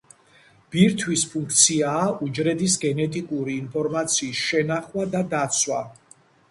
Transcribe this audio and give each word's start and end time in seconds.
ბირთვის 0.75 1.25
ფუნქციაა 1.33 2.07
უჯრედის 2.29 2.79
გენეტიკური 2.87 3.59
ინფორმაციის 3.61 4.43
შენახვა 4.49 5.11
და 5.15 5.27
დაცვა. 5.37 5.89